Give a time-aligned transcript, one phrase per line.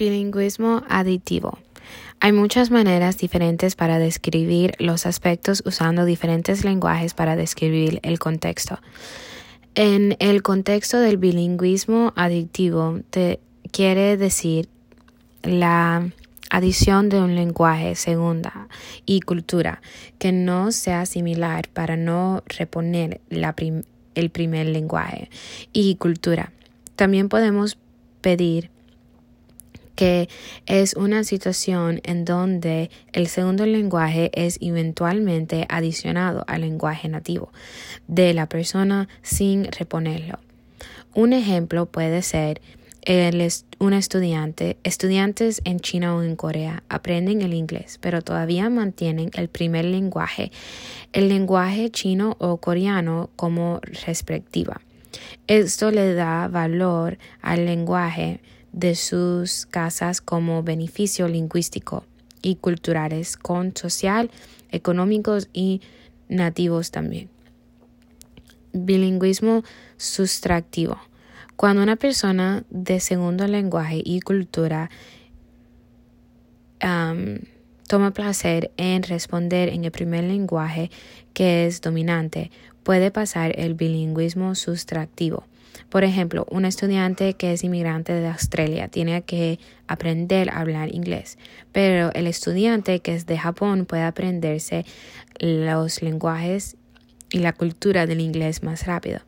[0.00, 1.58] Bilingüismo aditivo.
[2.20, 8.78] Hay muchas maneras diferentes para describir los aspectos usando diferentes lenguajes para describir el contexto.
[9.74, 13.40] En el contexto del bilingüismo aditivo te
[13.72, 14.70] quiere decir
[15.42, 16.10] la
[16.48, 18.68] adición de un lenguaje segunda
[19.04, 19.82] y cultura
[20.18, 25.28] que no sea similar para no reponer el primer lenguaje
[25.74, 26.52] y cultura.
[26.96, 27.76] También podemos
[28.22, 28.70] pedir
[29.94, 30.28] que
[30.66, 37.52] es una situación en donde el segundo lenguaje es eventualmente adicionado al lenguaje nativo
[38.08, 40.38] de la persona sin reponerlo.
[41.14, 42.60] Un ejemplo puede ser
[43.02, 49.30] el un estudiante, estudiantes en China o en Corea aprenden el inglés, pero todavía mantienen
[49.34, 50.52] el primer lenguaje,
[51.12, 54.82] el lenguaje chino o coreano como respectiva.
[55.46, 58.40] Esto le da valor al lenguaje
[58.72, 62.04] de sus casas como beneficio lingüístico
[62.42, 64.30] y culturales con social,
[64.70, 65.80] económicos y
[66.28, 67.28] nativos también.
[68.72, 69.64] Bilingüismo
[69.96, 70.98] sustractivo.
[71.56, 74.90] Cuando una persona de segundo lenguaje y cultura
[77.88, 80.90] toma placer en responder en el primer lenguaje
[81.34, 82.50] que es dominante,
[82.82, 85.44] puede pasar el bilingüismo sustractivo.
[85.88, 91.38] Por ejemplo, un estudiante que es inmigrante de Australia tiene que aprender a hablar inglés,
[91.72, 94.84] pero el estudiante que es de Japón puede aprenderse
[95.38, 96.76] los lenguajes
[97.32, 99.20] y la cultura del inglés más rápido.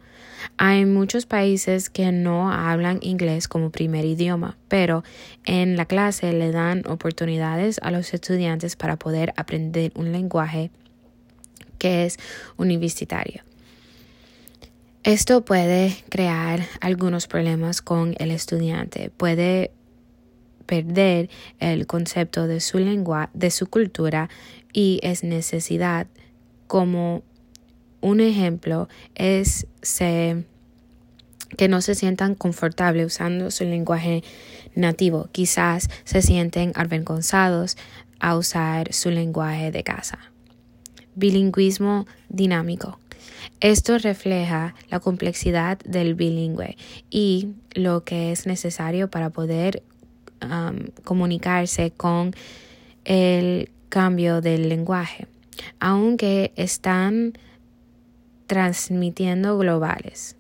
[0.57, 5.05] Hay muchos países que no hablan inglés como primer idioma, pero
[5.45, 10.71] en la clase le dan oportunidades a los estudiantes para poder aprender un lenguaje
[11.79, 12.19] que es
[12.57, 13.43] universitario.
[15.05, 19.11] Esto puede crear algunos problemas con el estudiante.
[19.11, 19.73] Puede
[20.67, 24.31] perder el concepto de su lengua, de su cultura
[24.73, 26.07] y es necesidad.
[26.69, 27.25] Como
[28.01, 29.67] un ejemplo es
[31.57, 34.23] que no se sientan confortables usando su lenguaje
[34.77, 35.29] nativo.
[35.33, 37.77] Quizás se sienten avergonzados
[38.21, 40.21] a usar su lenguaje de casa.
[41.17, 43.01] Bilingüismo dinámico.
[43.61, 46.77] Esto refleja la complejidad del bilingüe
[47.11, 49.83] y lo que es necesario para poder
[50.43, 52.35] um, comunicarse con
[53.05, 55.27] el cambio del lenguaje,
[55.81, 57.35] aunque están
[58.47, 60.37] transmitiendo globales.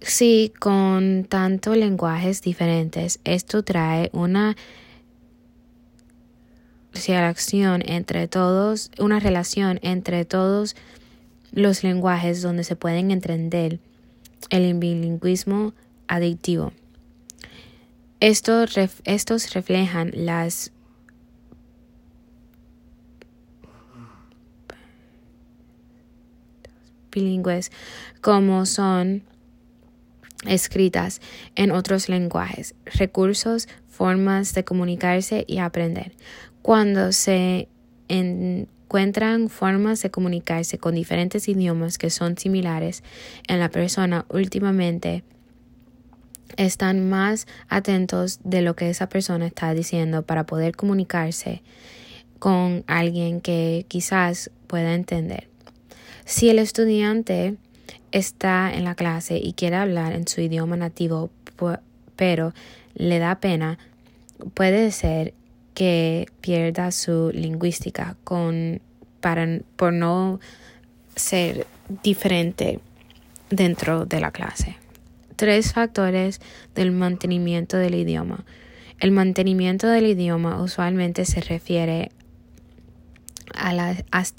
[0.00, 4.54] Sí, con tantos lenguajes diferentes, esto trae una
[7.86, 10.76] entre todos, una relación entre todos
[11.52, 13.78] los lenguajes donde se pueden entender
[14.50, 15.74] el bilingüismo
[16.08, 16.72] adictivo.
[18.20, 20.72] Estos, estos reflejan las
[27.12, 27.70] bilingües
[28.20, 29.22] como son
[30.46, 31.20] escritas
[31.54, 36.12] en otros lenguajes, recursos, formas de comunicarse y aprender
[36.64, 37.68] cuando se
[38.08, 43.02] encuentran formas de comunicarse con diferentes idiomas que son similares
[43.48, 45.24] en la persona últimamente
[46.56, 51.60] están más atentos de lo que esa persona está diciendo para poder comunicarse
[52.38, 55.48] con alguien que quizás pueda entender.
[56.24, 57.56] Si el estudiante
[58.10, 61.28] está en la clase y quiere hablar en su idioma nativo,
[62.16, 62.54] pero
[62.94, 63.78] le da pena,
[64.54, 65.34] puede ser
[65.74, 68.80] que pierda su lingüística con,
[69.20, 70.40] para, por no
[71.16, 71.66] ser
[72.02, 72.80] diferente
[73.50, 74.76] dentro de la clase.
[75.36, 76.40] Tres factores
[76.74, 78.44] del mantenimiento del idioma.
[79.00, 82.12] El mantenimiento del idioma usualmente se refiere
[83.54, 83.96] a la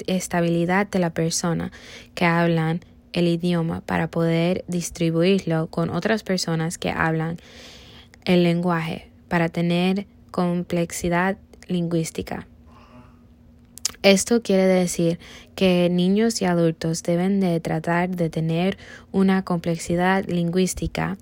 [0.08, 1.72] estabilidad de la persona
[2.16, 2.82] que hablan
[3.14, 7.38] el idioma para poder distribuirlo con otras personas que hablan
[8.26, 11.38] el lenguaje para tener complejidad
[11.70, 12.46] lingüística.
[14.04, 15.18] Esto quiere decir
[15.56, 18.78] que niños y adultos deben de tratar de tener
[19.14, 21.18] una complejidad lingüística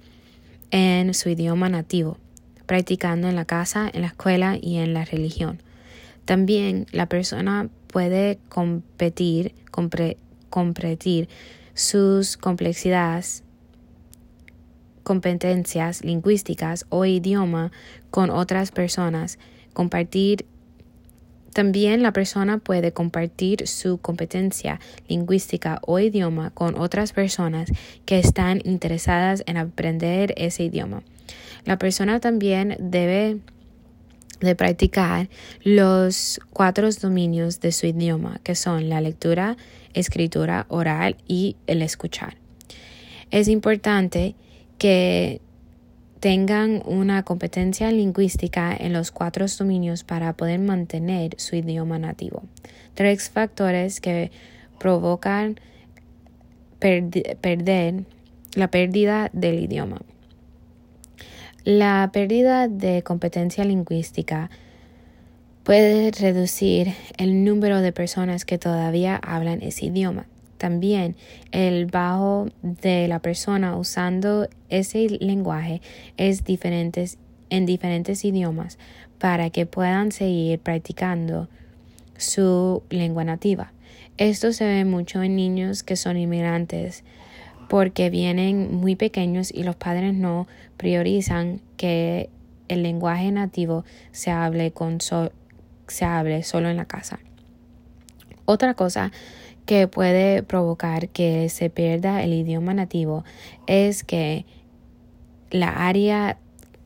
[0.72, 2.18] en su idioma nativo,
[2.66, 5.62] practicando en la casa, en la escuela y en la religión.
[6.26, 9.54] También la persona puede competir,
[10.50, 11.30] competir
[11.76, 13.44] sus complejidades
[15.04, 17.72] competencias lingüísticas o idioma
[18.10, 19.38] con otras personas,
[19.74, 20.46] compartir
[21.54, 27.70] también la persona puede compartir su competencia lingüística o idioma con otras personas
[28.06, 31.04] que están interesadas en aprender ese idioma.
[31.66, 33.38] La persona también debe
[34.42, 35.30] de practicar
[35.64, 39.56] los cuatro dominios de su idioma, que son la lectura,
[39.94, 42.36] escritura, oral y el escuchar.
[43.32, 44.36] Es importante
[44.78, 45.42] que
[46.20, 52.44] tengan una competencia lingüística en los cuatro dominios para poder mantener su idioma nativo.
[52.94, 54.32] Tres factores que
[54.80, 55.60] provocan
[56.80, 58.06] perder
[58.56, 60.02] la pérdida del idioma.
[61.66, 64.50] La pérdida de competencia lingüística
[65.64, 70.26] puede reducir el número de personas que todavía hablan ese idioma.
[70.64, 71.18] También
[71.52, 75.82] el bajo de la persona usando ese lenguaje
[76.16, 77.06] es diferente
[77.50, 78.78] en diferentes idiomas
[79.20, 81.50] para que puedan seguir practicando
[82.16, 83.74] su lengua nativa.
[84.16, 87.04] Esto se ve mucho en niños que son inmigrantes
[87.68, 92.30] porque vienen muy pequeños y los padres no priorizan que
[92.70, 93.84] el lenguaje nativo
[94.14, 97.20] se hable, con se hable solo en la casa.
[98.46, 99.12] Otra cosa
[99.66, 103.24] que puede provocar que se pierda el idioma nativo
[103.68, 104.46] es que
[105.52, 106.38] la área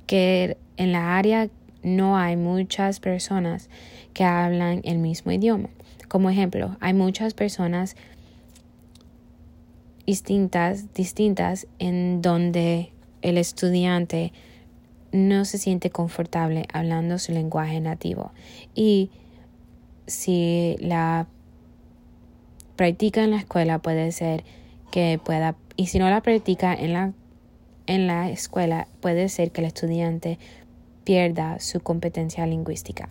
[0.05, 1.49] que en la área
[1.83, 3.69] no hay muchas personas
[4.13, 5.69] que hablan el mismo idioma.
[6.07, 7.95] Como ejemplo, hay muchas personas
[10.05, 12.91] distintas, distintas en donde
[13.21, 14.31] el estudiante
[15.11, 18.31] no se siente confortable hablando su lenguaje nativo.
[18.75, 19.09] Y
[20.05, 21.27] si la
[22.77, 24.45] practica en la escuela puede ser
[24.91, 27.11] que pueda, y si no la practica en la,
[27.87, 30.39] en la escuela, puede ser que el estudiante
[31.03, 33.09] pierda su competencia lingüística.